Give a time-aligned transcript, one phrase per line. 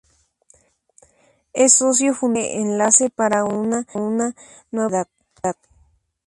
[1.53, 3.85] Es Socio Fundador de Enlace para una
[4.71, 5.07] Nueva Sociedad.